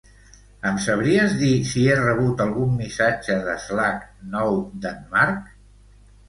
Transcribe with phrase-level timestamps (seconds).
[0.67, 5.55] Em sabries dir si he rebut algun missatge d'Slack nou d'en Marc?